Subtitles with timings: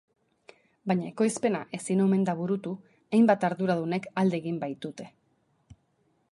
[0.91, 2.73] Baina ekoizpena ezin omen da burutu,
[3.19, 5.11] hainbat arduradunek alde egin baitute.